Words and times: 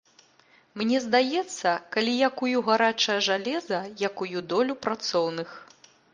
Мне 0.81 1.01
здаецца, 1.03 1.73
калі 1.97 2.15
я 2.21 2.29
кую 2.39 2.57
гарачае 2.71 3.19
жалеза, 3.29 3.79
я 4.09 4.13
кую 4.23 4.39
долю 4.57 4.79
працоўных! 4.89 5.55